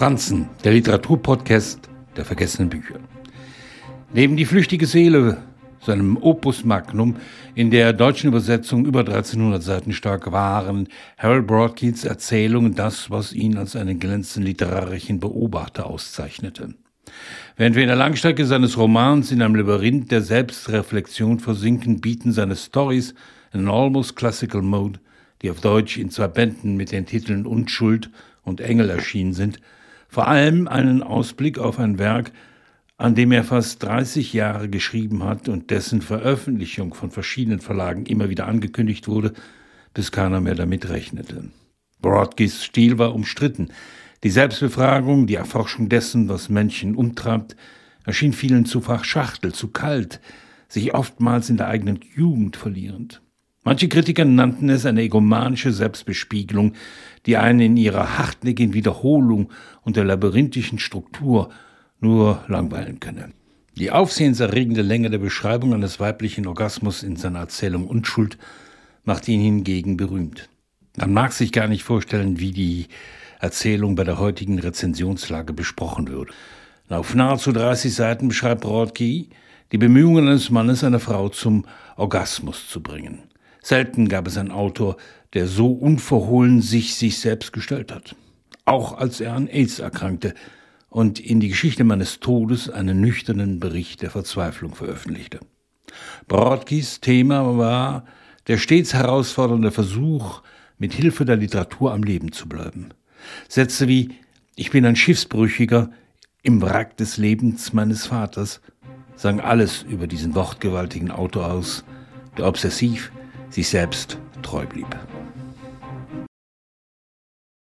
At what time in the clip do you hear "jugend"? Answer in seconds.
52.14-52.56